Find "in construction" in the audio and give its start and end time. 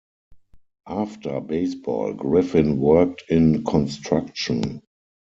3.29-4.81